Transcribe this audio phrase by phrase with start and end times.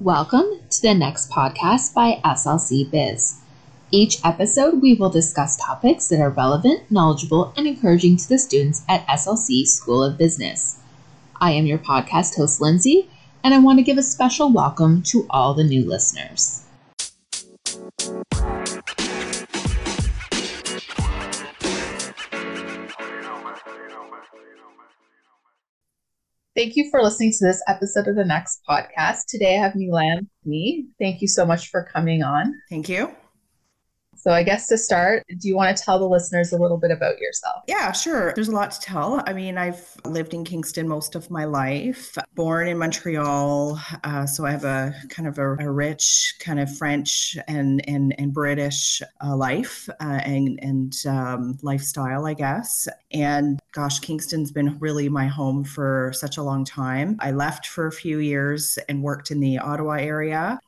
[0.00, 3.36] Welcome to the next podcast by SLC Biz.
[3.92, 8.82] Each episode, we will discuss topics that are relevant, knowledgeable, and encouraging to the students
[8.88, 10.78] at SLC School of Business.
[11.40, 13.08] I am your podcast host, Lindsay,
[13.44, 16.63] and I want to give a special welcome to all the new listeners.
[26.56, 29.26] Thank you for listening to this episode of the next podcast.
[29.28, 30.86] Today I have Milan me.
[31.00, 32.54] Thank you so much for coming on.
[32.70, 33.14] Thank you.
[34.16, 36.90] So, I guess to start, do you want to tell the listeners a little bit
[36.90, 37.62] about yourself?
[37.66, 38.32] Yeah, sure.
[38.34, 39.22] There's a lot to tell.
[39.26, 43.78] I mean, I've lived in Kingston most of my life, born in Montreal.
[44.02, 48.14] Uh, so, I have a kind of a, a, rich kind of French and, and,
[48.18, 52.88] and British uh, life uh, and, and um, lifestyle, I guess.
[53.12, 57.16] And gosh, Kingston's been really my home for such a long time.
[57.20, 60.60] I left for a few years and worked in the Ottawa area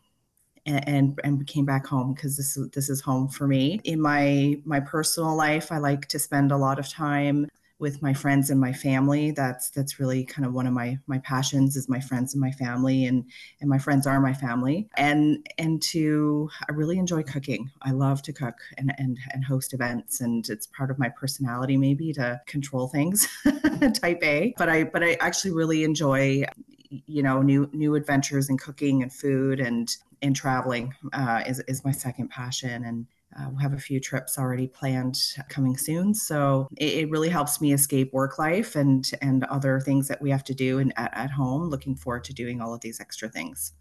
[0.67, 3.81] and and came back home because this is this is home for me.
[3.85, 8.15] In my my personal life, I like to spend a lot of time with my
[8.15, 9.31] friends and my family.
[9.31, 12.51] That's that's really kind of one of my my passions is my friends and my
[12.53, 13.25] family and
[13.61, 14.89] and my friends are my family.
[14.97, 17.71] And and to i really enjoy cooking.
[17.83, 21.77] I love to cook and and, and host events and it's part of my personality
[21.77, 23.29] maybe to control things
[23.95, 24.55] type a.
[24.57, 26.45] But i but i actually really enjoy
[27.07, 31.85] you know new new adventures in cooking and food and and traveling uh, is, is
[31.85, 33.07] my second passion and
[33.39, 35.17] uh, we have a few trips already planned
[35.49, 40.09] coming soon so it, it, really helps me escape work life and and other things
[40.09, 42.81] that we have to do and at, at home looking forward to doing all of
[42.81, 43.73] these extra things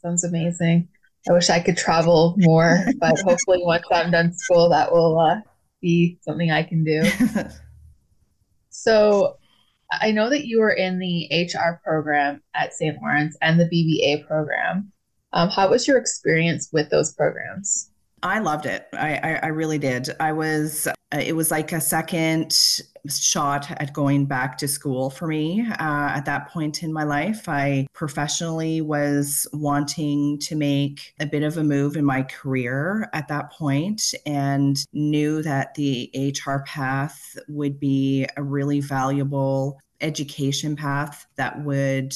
[0.00, 0.88] sounds amazing
[1.28, 5.40] i wish i could travel more but hopefully once i'm done school that will uh,
[5.80, 7.02] be something i can do
[8.70, 9.36] so
[9.92, 12.96] I know that you were in the HR program at St.
[13.02, 14.92] Lawrence and the BBA program.
[15.32, 17.90] Um, how was your experience with those programs?
[18.22, 18.86] I loved it.
[18.92, 20.10] I, I, I really did.
[20.20, 22.54] I was, uh, it was like a second
[23.08, 27.48] shot at going back to school for me uh, at that point in my life.
[27.48, 33.28] I professionally was wanting to make a bit of a move in my career at
[33.28, 41.26] that point and knew that the HR path would be a really valuable education path
[41.36, 42.14] that would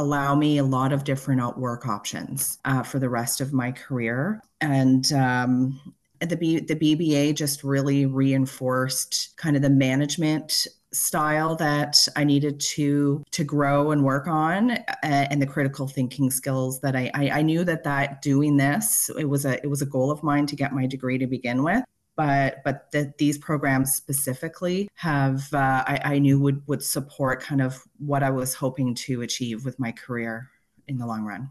[0.00, 4.42] allow me a lot of different work options uh, for the rest of my career.
[4.60, 5.80] And um,
[6.20, 12.58] the B, the BBA just really reinforced kind of the management style that I needed
[12.60, 17.30] to to grow and work on, uh, and the critical thinking skills that I, I
[17.30, 20.46] I knew that that doing this it was a it was a goal of mine
[20.46, 21.84] to get my degree to begin with
[22.20, 27.62] but but that these programs specifically have uh, I, I knew would would support kind
[27.62, 30.50] of what I was hoping to achieve with my career
[30.86, 31.48] in the long run.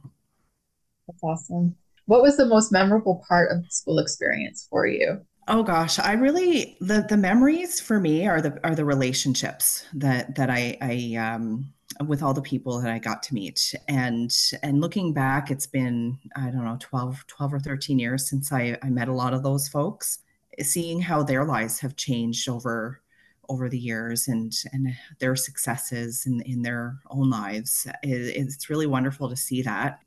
[1.08, 1.76] That's awesome.
[2.06, 5.26] What was the most memorable part of the school experience for you?
[5.48, 10.36] Oh gosh, I really the the memories for me are the are the relationships that
[10.36, 11.74] that I I um
[12.06, 13.74] with all the people that I got to meet.
[13.88, 14.32] And
[14.62, 18.78] and looking back, it's been, I don't know, 12, 12 or 13 years since I,
[18.84, 20.20] I met a lot of those folks
[20.62, 23.02] seeing how their lives have changed over
[23.50, 24.90] over the years and and
[25.20, 30.02] their successes in, in their own lives it's really wonderful to see that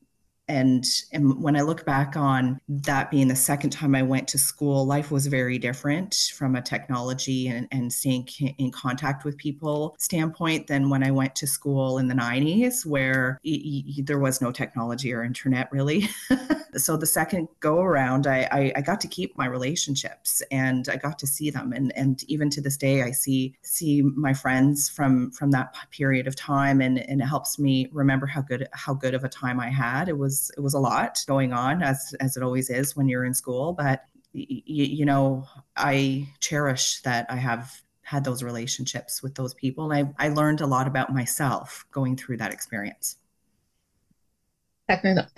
[0.49, 4.39] and, and when I look back on that being the second time I went to
[4.39, 9.95] school, life was very different from a technology and, and staying in contact with people
[9.99, 14.41] standpoint than when I went to school in the 90s, where y- y- there was
[14.41, 16.09] no technology or internet really.
[16.77, 20.97] so the second go around, I, I, I, got to keep my relationships and I
[20.97, 21.73] got to see them.
[21.73, 26.27] And, and even to this day, I see see my friends from from that period
[26.27, 29.61] of time, and, and it helps me remember how good how good of a time
[29.61, 30.09] I had.
[30.09, 33.09] It was was it was a lot going on as as it always is when
[33.09, 34.05] you're in school but
[34.35, 40.15] y- you know i cherish that i have had those relationships with those people and
[40.19, 43.17] i i learned a lot about myself going through that experience.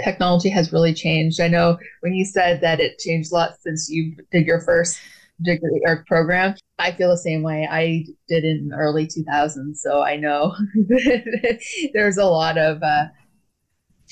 [0.02, 1.38] Technology has really changed.
[1.38, 4.98] I know when you said that it changed a lot since you did your first
[5.42, 7.66] degree or program i feel the same way.
[7.70, 10.54] I did in early 2000s so i know
[11.92, 13.06] there's a lot of uh,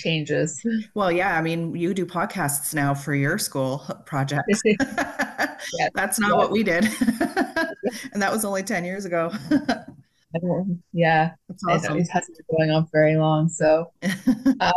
[0.03, 0.65] changes.
[0.95, 4.43] Well, yeah, I mean, you do podcasts now for your school project.
[4.49, 5.91] yes.
[5.95, 6.85] That's not what we did.
[8.13, 9.33] and that was only 10 years ago.
[10.93, 11.33] yeah.
[11.49, 11.99] That's awesome.
[11.99, 13.49] It hasn't been going on very long.
[13.49, 13.93] So,
[14.61, 14.73] um,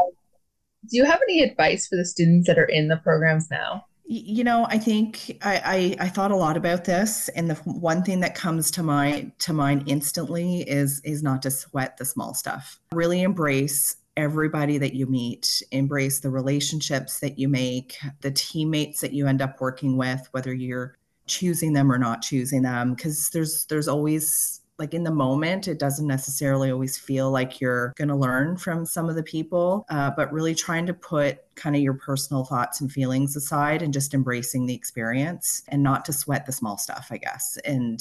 [0.89, 3.86] do you have any advice for the students that are in the programs now?
[4.07, 8.04] You know, I think I, I, I thought a lot about this, and the one
[8.04, 12.36] thing that comes to mind to mind instantly is is not to sweat the small
[12.36, 12.80] stuff.
[12.92, 19.13] Really embrace everybody that you meet, embrace the relationships that you make, the teammates that
[19.13, 20.97] you end up working with, whether you're
[21.27, 25.79] choosing them or not choosing them because there's there's always like in the moment it
[25.79, 30.12] doesn't necessarily always feel like you're going to learn from some of the people uh,
[30.15, 34.13] but really trying to put kind of your personal thoughts and feelings aside and just
[34.13, 37.57] embracing the experience and not to sweat the small stuff i guess.
[37.65, 38.00] And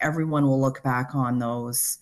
[0.00, 1.98] everyone will look back on those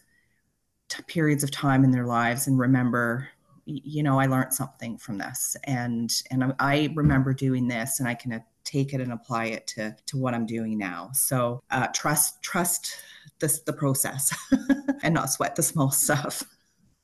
[0.91, 3.29] t- periods of time in their lives and remember
[3.65, 8.09] you know i learned something from this and and I, I remember doing this and
[8.09, 11.11] i can take it and apply it to to what I'm doing now.
[11.13, 12.97] So uh, trust trust
[13.41, 14.35] this the process
[15.03, 16.43] and not sweat the small stuff.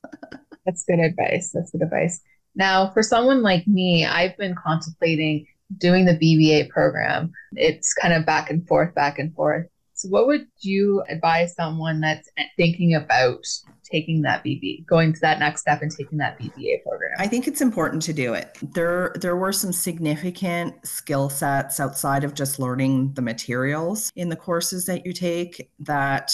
[0.65, 1.51] That's good advice.
[1.53, 2.21] That's good advice.
[2.55, 5.47] Now, for someone like me, I've been contemplating
[5.77, 7.31] doing the BBA program.
[7.53, 9.67] It's kind of back and forth, back and forth.
[9.93, 13.45] So, what would you advise someone that's thinking about
[13.91, 17.11] taking that BB, going to that next step and taking that BBA program?
[17.17, 18.57] I think it's important to do it.
[18.61, 24.35] There, there were some significant skill sets outside of just learning the materials in the
[24.35, 26.33] courses that you take that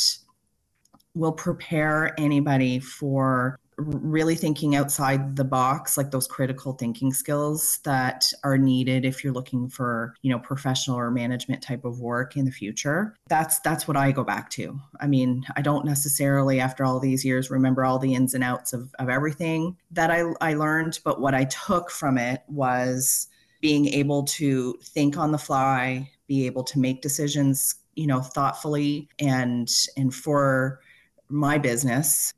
[1.16, 8.26] will prepare anybody for really thinking outside the box like those critical thinking skills that
[8.44, 12.46] are needed if you're looking for you know professional or management type of work in
[12.46, 13.16] the future.
[13.28, 14.80] That's that's what i go back to.
[15.00, 18.74] I mean i don't necessarily after all these years remember all the ins and outs
[18.74, 23.28] of, of everything that I, I learned but what i took from it was
[23.62, 29.08] being able to think on the fly be able to make decisions you know thoughtfully
[29.20, 30.82] and and for
[31.30, 32.34] my business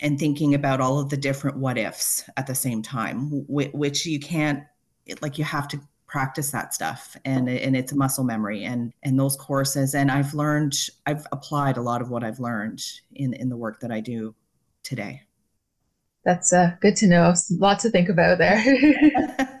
[0.00, 4.18] and thinking about all of the different what ifs at the same time, which you
[4.18, 4.64] can't,
[5.20, 9.36] like, you have to practice that stuff and and it's muscle memory and and those
[9.36, 10.76] courses and I've learned
[11.06, 12.82] I've applied a lot of what I've learned
[13.14, 14.34] in in the work that I do
[14.82, 15.22] today.
[16.24, 17.32] That's uh, good to know.
[17.50, 18.60] Lots to think about there.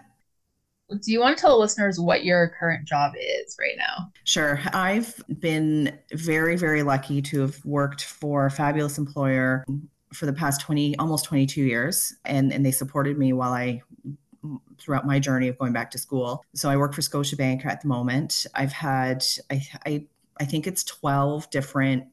[0.90, 4.10] do you want to tell listeners what your current job is right now?
[4.24, 4.60] Sure.
[4.72, 9.64] I've been very, very lucky to have worked for a fabulous employer
[10.12, 13.80] for the past 20 almost 22 years and and they supported me while i
[14.78, 16.44] throughout my journey of going back to school.
[16.54, 18.46] So i work for scotiabank at the moment.
[18.54, 20.06] I've had i i,
[20.38, 22.04] I think it's 12 different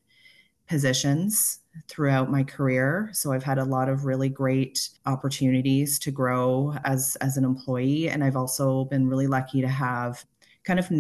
[0.68, 3.10] positions throughout my career.
[3.14, 8.10] So i've had a lot of really great opportunities to grow as as an employee
[8.10, 10.26] and i've also been really lucky to have
[10.64, 10.92] kind of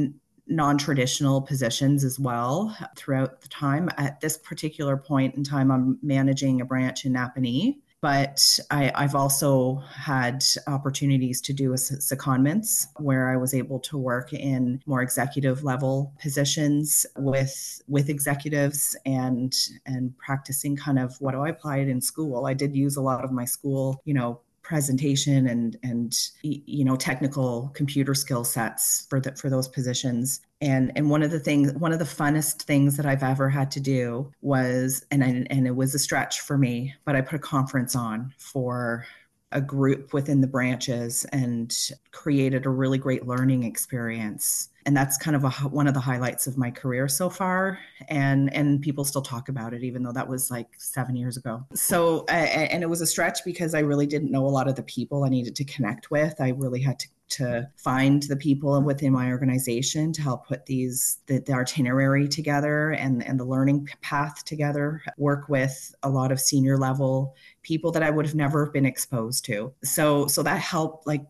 [0.47, 3.89] non-traditional positions as well throughout the time.
[3.97, 9.15] At this particular point in time, I'm managing a branch in Napanee, but I, have
[9.15, 15.01] also had opportunities to do a secondments where I was able to work in more
[15.01, 19.53] executive level positions with with executives and
[19.85, 22.45] and practicing kind of what I applied in school.
[22.45, 26.97] I did use a lot of my school, you know, presentation and and you know
[26.97, 30.41] technical computer skill sets for the, for those positions.
[30.59, 33.71] And and one of the things one of the funnest things that I've ever had
[33.71, 37.35] to do was and I, and it was a stretch for me but I put
[37.35, 39.05] a conference on for
[39.51, 41.73] a group within the branches and
[42.11, 44.69] created a really great learning experience.
[44.85, 47.79] And that's kind of a, one of the highlights of my career so far.
[48.07, 51.65] And and people still talk about it even though that was like seven years ago.
[51.73, 54.83] So and it was a stretch because i really didn't know a lot of the
[54.83, 56.39] people i needed to connect with.
[56.39, 61.19] I really had to to find the people within my organization to help put these
[61.27, 66.39] the, the, itinerary together and and the learning path together work with a lot of
[66.39, 71.05] senior level people that i would have never been exposed to so so that helped
[71.07, 71.25] like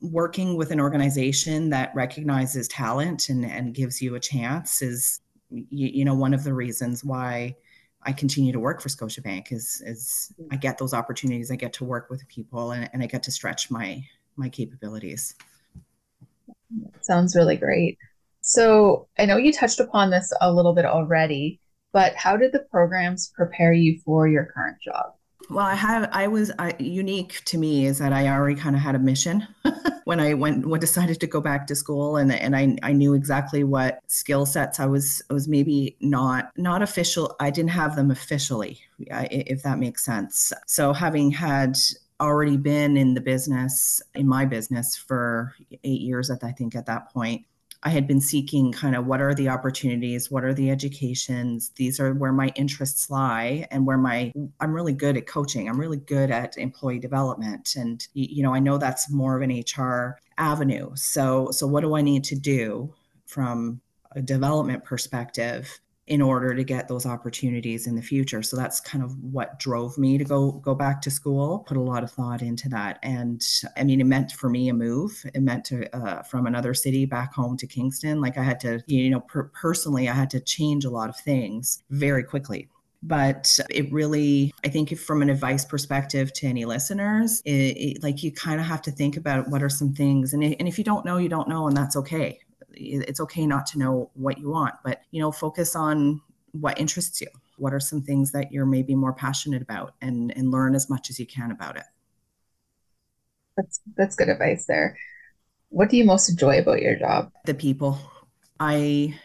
[0.00, 5.88] working with an organization that recognizes talent and, and gives you a chance is you,
[5.88, 7.54] you know one of the reasons why
[8.02, 11.50] I continue to work for Scotiabank is is I get those opportunities.
[11.50, 14.02] I get to work with people and, and I get to stretch my
[14.36, 15.34] my capabilities.
[17.00, 17.98] Sounds really great.
[18.40, 21.60] So I know you touched upon this a little bit already,
[21.92, 25.14] but how did the programs prepare you for your current job?
[25.50, 26.08] Well, I have.
[26.12, 29.48] I was I, unique to me is that I already kind of had a mission
[30.04, 33.14] when I went when decided to go back to school, and and I I knew
[33.14, 37.34] exactly what skill sets I was I was maybe not not official.
[37.40, 40.52] I didn't have them officially, if that makes sense.
[40.66, 41.76] So having had
[42.20, 46.86] already been in the business in my business for eight years at I think at
[46.86, 47.46] that point
[47.82, 51.70] I had been seeking kind of what are the opportunities, what are the educations.
[51.76, 55.68] These are where my interests lie and where my I'm really good at coaching.
[55.68, 59.64] I'm really good at employee development and you know, I know that's more of an
[59.64, 60.90] HR avenue.
[60.94, 62.92] So so what do I need to do
[63.26, 63.80] from
[64.12, 68.42] a development perspective in order to get those opportunities in the future.
[68.42, 71.60] So that's kind of what drove me to go go back to school.
[71.60, 73.40] Put a lot of thought into that, and
[73.76, 75.24] I mean, it meant for me a move.
[75.34, 78.20] It meant to uh, from another city back home to Kingston.
[78.20, 81.16] Like I had to, you know, per- personally, I had to change a lot of
[81.16, 82.68] things very quickly
[83.02, 88.22] but it really i think from an advice perspective to any listeners it, it, like
[88.22, 90.84] you kind of have to think about what are some things and, and if you
[90.84, 92.38] don't know you don't know and that's okay
[92.74, 96.20] it's okay not to know what you want, but you know, focus on
[96.52, 97.28] what interests you.
[97.58, 101.10] What are some things that you're maybe more passionate about and and learn as much
[101.10, 101.84] as you can about it.
[103.56, 104.96] That's that's good advice there.
[105.68, 107.30] What do you most enjoy about your job?
[107.44, 107.98] The people.
[108.58, 109.18] I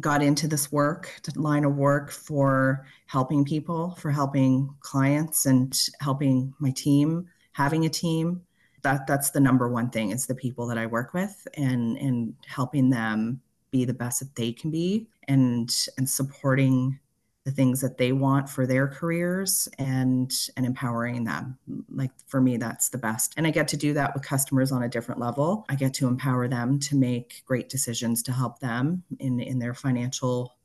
[0.00, 6.54] got into this work, line of work for helping people, for helping clients and helping
[6.58, 8.42] my team, having a team
[8.82, 12.34] that that's the number one thing is the people that I work with and and
[12.46, 16.98] helping them be the best that they can be and and supporting
[17.44, 21.58] the things that they want for their careers and and empowering them.
[21.92, 23.34] Like for me that's the best.
[23.36, 25.64] And i get to do that with customers on a different level.
[25.68, 29.74] I get to empower them to make great decisions to help them in in their
[29.74, 30.56] financial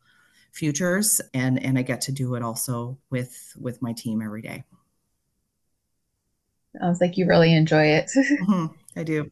[0.52, 1.22] futures.
[1.34, 4.64] And and i get to do it also with with my team every day
[6.80, 8.10] Sounds like you really enjoy it.
[8.18, 8.68] mm-hmm.
[8.96, 9.32] I do.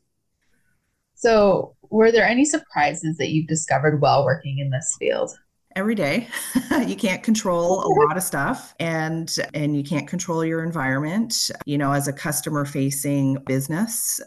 [1.15, 5.31] So, were there any surprises that you've discovered while working in this field?
[5.75, 6.27] every day.
[6.87, 11.51] you can't control a lot of stuff and and you can't control your environment.
[11.65, 14.21] You know, as a customer facing business,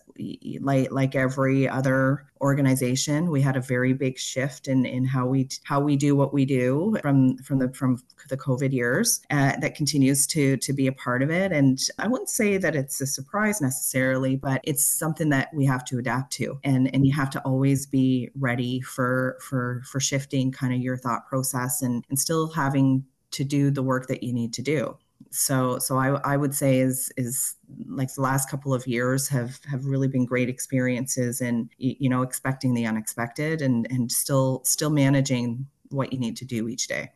[0.60, 5.49] like like every other organization, we had a very big shift in in how we
[5.64, 9.21] how we do what we do from from the from the COVID years.
[9.30, 12.76] Uh, that continues to to be a part of it, and I wouldn't say that
[12.76, 17.07] it's a surprise necessarily, but it's something that we have to adapt to, and and
[17.07, 21.83] you have to always be ready for for for shifting kind of your thought process
[21.83, 24.97] and and still having to do the work that you need to do
[25.30, 27.54] so so I, I would say is is
[27.87, 32.23] like the last couple of years have have really been great experiences and you know
[32.23, 37.11] expecting the unexpected and and still still managing what you need to do each day.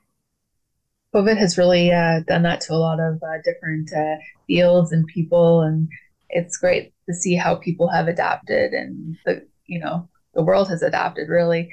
[1.15, 4.17] Covid has really uh, done that to a lot of uh, different uh,
[4.47, 5.89] fields and people and
[6.31, 10.83] it's great to see how people have adapted and the you know the world has
[10.83, 11.71] adapted really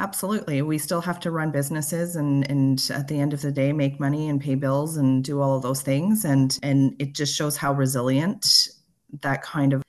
[0.00, 0.62] Absolutely.
[0.62, 4.00] We still have to run businesses and and at the end of the day make
[4.00, 7.58] money and pay bills and do all of those things and and it just shows
[7.58, 8.68] how resilient
[9.20, 9.82] that kind of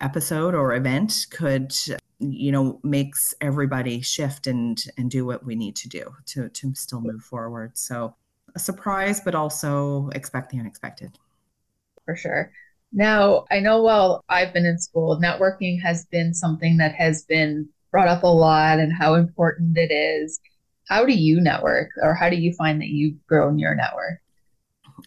[0.00, 1.74] episode or event could
[2.20, 6.74] you know makes everybody shift and and do what we need to do to to
[6.74, 7.76] still move forward.
[7.76, 8.16] So
[8.54, 11.18] a surprise but also expect the unexpected.
[12.06, 12.50] For sure.
[12.94, 17.68] Now, I know while I've been in school, networking has been something that has been
[17.90, 20.40] brought up a lot and how important it is.
[20.88, 24.20] How do you network or how do you find that you've grown your network?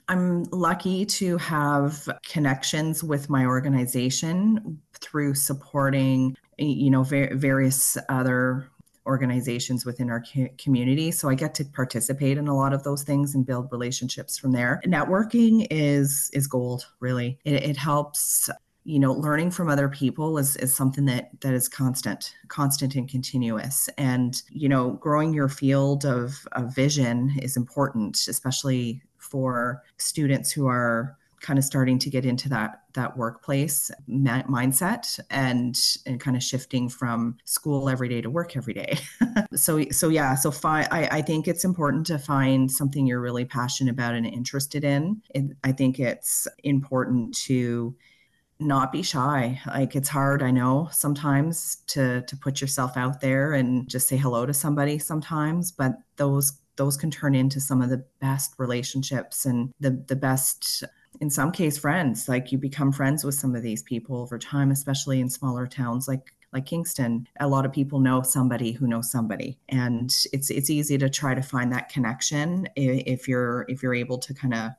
[0.07, 8.69] I'm lucky to have connections with my organization through supporting, you know, various other
[9.05, 10.23] organizations within our
[10.57, 11.11] community.
[11.11, 14.51] So I get to participate in a lot of those things and build relationships from
[14.51, 14.81] there.
[14.85, 17.37] Networking is is gold, really.
[17.43, 18.49] It, it helps
[18.85, 23.09] you know learning from other people is, is something that that is constant constant and
[23.09, 23.89] continuous.
[23.97, 30.67] And you know growing your field of, of vision is important especially for students who
[30.67, 36.37] are kind of starting to get into that that workplace ma- mindset and and kind
[36.37, 38.97] of shifting from school every day to work every day.
[39.55, 43.45] So so yeah so fi- I, I think it's important to find something you're really
[43.45, 45.21] passionate about and interested in.
[45.35, 47.95] It, i think it's important to
[48.63, 49.59] not be shy.
[49.67, 54.17] Like it's hard i know sometimes to to put yourself out there and just say
[54.17, 59.45] hello to somebody sometimes but those those can turn into some of the best relationships
[59.45, 60.83] and the the best
[61.21, 62.27] in some case friends.
[62.27, 66.07] Like you become friends with some of these people over time especially in smaller towns
[66.07, 70.69] like like Kingston, a lot of people know somebody who knows somebody, and it's it's
[70.69, 74.69] easy to try to find that connection if you're if you're able to kind of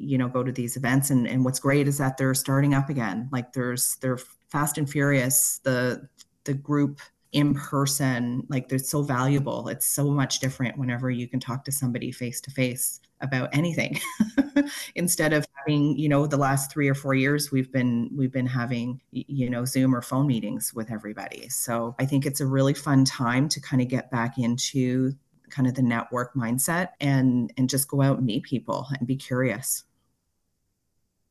[0.00, 1.10] you know go to these events.
[1.10, 3.28] And and what's great is that they're starting up again.
[3.32, 5.60] Like there's they're fast and furious.
[5.64, 6.08] The
[6.44, 7.00] the group
[7.32, 9.68] in person like they're so valuable.
[9.68, 13.98] It's so much different whenever you can talk to somebody face to face about anything.
[14.94, 18.46] Instead of having you know the last 3 or 4 years we've been we've been
[18.46, 21.48] having you know zoom or phone meetings with everybody.
[21.48, 25.14] So i think it's a really fun time to kind of get back into
[25.54, 29.16] kind of the network mindset and and just go out and meet people and be
[29.16, 29.84] curious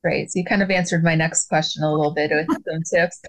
[0.03, 0.31] Great.
[0.31, 3.21] So you kind of answered my next question a little bit with some tips.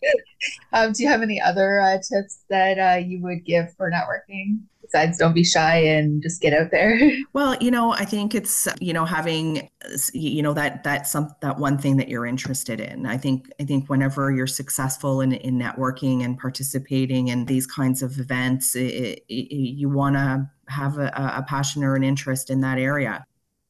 [0.72, 4.58] Um, do you have any other uh, tips that uh, you would give for networking?
[4.84, 7.00] besides don't be shy and just get out there
[7.32, 9.68] well you know i think it's you know having
[10.12, 13.64] you know that that some that one thing that you're interested in i think i
[13.64, 19.22] think whenever you're successful in, in networking and participating in these kinds of events it,
[19.28, 23.24] it, you want to have a, a passion or an interest in that area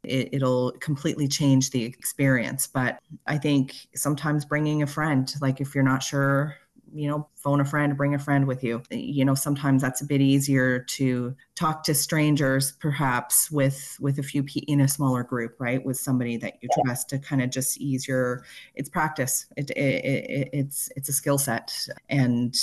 [0.06, 2.66] it, will completely change the experience.
[2.66, 6.56] But I think sometimes bringing a friend, like if you're not sure
[6.94, 8.82] you know phone a friend bring a friend with you.
[8.90, 14.22] You know sometimes that's a bit easier to talk to strangers perhaps with with a
[14.22, 17.50] few pe- in a smaller group right with somebody that you trust to kind of
[17.50, 18.44] just ease your
[18.74, 19.46] it's practice.
[19.56, 21.76] It, it, it it's it's a skill set.
[22.08, 22.54] And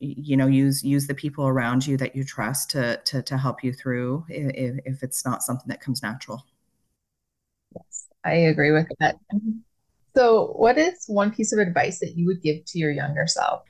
[0.00, 3.62] you know use use the people around you that you trust to to, to help
[3.62, 6.44] you through if, if it's not something that comes natural
[8.26, 9.16] i agree with that
[10.16, 13.64] so, what is one piece of advice that you would give to your younger self?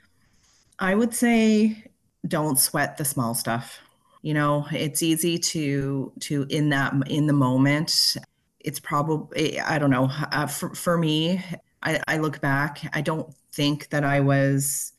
[0.78, 1.90] I would say
[2.28, 3.80] don't sweat the small stuff.
[4.22, 8.16] You know, it's easy to to in that in the moment.
[8.60, 10.08] It's probably I don't know.
[10.30, 11.42] Uh, for for me,
[11.82, 12.90] I, I look back.
[12.92, 14.92] I don't think that I was.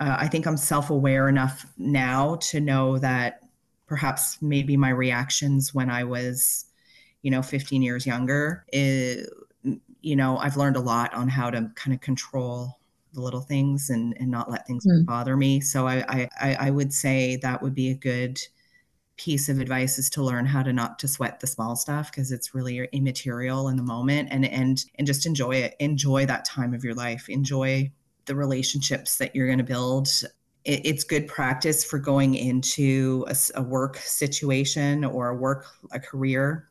[0.00, 3.40] Uh, I think I'm self aware enough now to know that
[3.86, 6.64] perhaps maybe my reactions when I was,
[7.22, 9.28] you know, 15 years younger, it,
[10.00, 12.78] you know, I've learned a lot on how to kind of control
[13.14, 15.04] the little things and, and not let things mm.
[15.04, 15.60] bother me.
[15.60, 18.40] So I, I, I would say that would be a good
[19.16, 22.32] piece of advice is to learn how to not to sweat the small stuff because
[22.32, 26.72] it's really immaterial in the moment and and and just enjoy it enjoy that time
[26.72, 27.88] of your life enjoy
[28.24, 30.08] the relationships that you're going to build
[30.64, 36.00] it, it's good practice for going into a, a work situation or a work a
[36.00, 36.70] career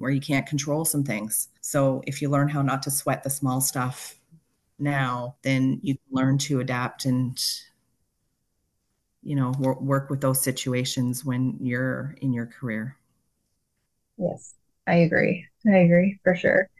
[0.00, 1.48] where you can't control some things.
[1.60, 4.18] So if you learn how not to sweat the small stuff
[4.78, 7.38] now, then you can learn to adapt and
[9.22, 12.96] you know work, work with those situations when you're in your career.
[14.16, 14.54] Yes,
[14.86, 15.46] I agree.
[15.66, 16.70] I agree for sure.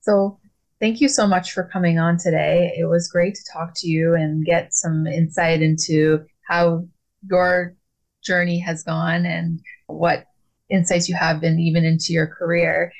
[0.00, 0.40] So
[0.80, 2.74] thank you so much for coming on today.
[2.76, 6.88] It was great to talk to you and get some insight into how
[7.30, 7.76] your
[8.24, 10.26] journey has gone and what
[10.70, 12.92] insights you have been even into your career.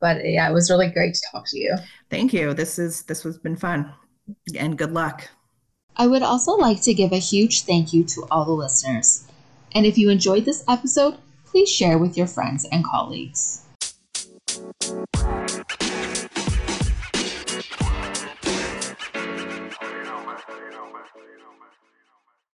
[0.00, 1.76] But yeah, it was really great to talk to you.
[2.10, 2.54] Thank you.
[2.54, 3.92] This is this has been fun.
[4.56, 5.28] And good luck.
[5.96, 9.26] I would also like to give a huge thank you to all the listeners.
[9.74, 13.64] And if you enjoyed this episode, please share with your friends and colleagues.